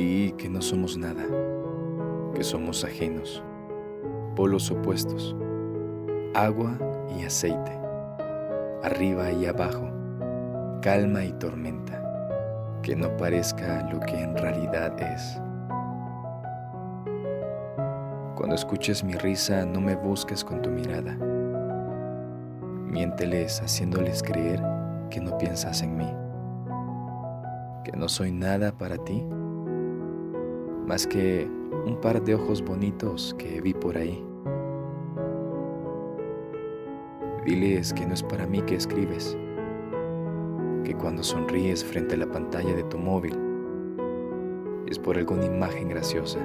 [0.00, 1.22] Que no somos nada,
[2.34, 3.42] que somos ajenos,
[4.34, 5.36] polos opuestos,
[6.32, 6.78] agua
[7.14, 7.78] y aceite,
[8.82, 9.86] arriba y abajo,
[10.80, 15.38] calma y tormenta, que no parezca lo que en realidad es.
[18.36, 21.14] Cuando escuches mi risa, no me busques con tu mirada.
[22.86, 24.62] Miénteles haciéndoles creer
[25.10, 26.10] que no piensas en mí,
[27.84, 29.22] que no soy nada para ti,
[30.86, 31.48] más que
[31.86, 34.24] un par de ojos bonitos que vi por ahí.
[37.44, 39.36] Diles que no es para mí que escribes,
[40.84, 43.36] que cuando sonríes frente a la pantalla de tu móvil
[44.86, 46.40] es por alguna imagen graciosa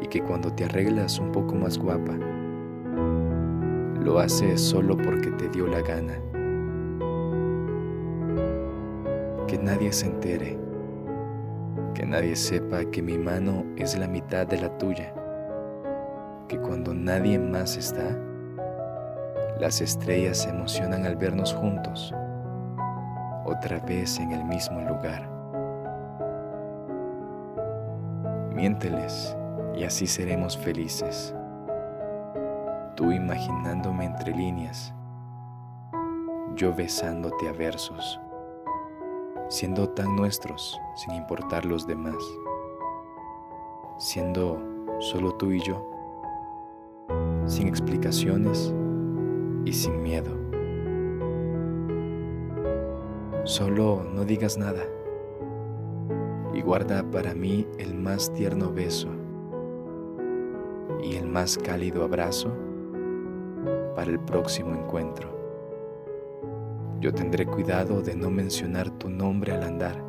[0.00, 2.16] y que cuando te arreglas un poco más guapa,
[4.00, 6.20] lo haces solo porque te dio la gana.
[9.46, 10.58] Que nadie se entere,
[12.02, 15.14] que nadie sepa que mi mano es la mitad de la tuya,
[16.48, 18.18] que cuando nadie más está,
[19.60, 22.12] las estrellas se emocionan al vernos juntos,
[23.44, 25.30] otra vez en el mismo lugar.
[28.52, 29.36] Miénteles
[29.76, 31.32] y así seremos felices.
[32.96, 34.92] Tú imaginándome entre líneas,
[36.56, 38.20] yo besándote a versos,
[39.52, 42.16] siendo tan nuestros sin importar los demás,
[43.98, 44.58] siendo
[44.98, 45.86] solo tú y yo,
[47.44, 48.72] sin explicaciones
[49.66, 50.30] y sin miedo.
[53.44, 54.84] Solo no digas nada
[56.54, 59.08] y guarda para mí el más tierno beso
[61.04, 62.50] y el más cálido abrazo
[63.94, 65.41] para el próximo encuentro.
[67.02, 70.00] Yo tendré cuidado de no mencionar tu nombre al andar,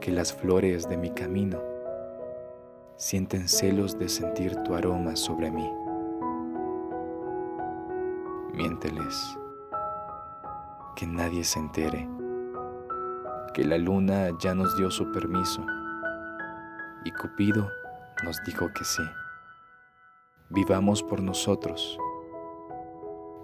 [0.00, 1.62] que las flores de mi camino
[2.96, 5.70] sienten celos de sentir tu aroma sobre mí.
[8.52, 9.16] Miénteles,
[10.96, 12.08] que nadie se entere,
[13.52, 15.64] que la luna ya nos dio su permiso
[17.04, 17.70] y Cupido
[18.24, 19.04] nos dijo que sí
[20.50, 21.96] vivamos por nosotros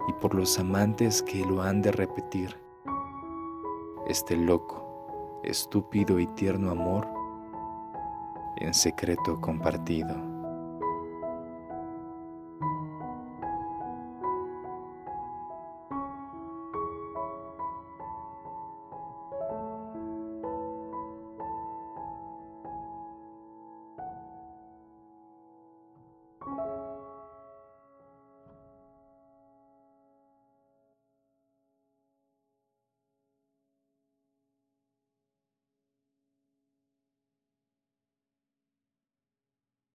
[0.07, 2.57] y por los amantes que lo han de repetir.
[4.07, 7.07] Este loco, estúpido y tierno amor
[8.57, 10.30] en secreto compartido.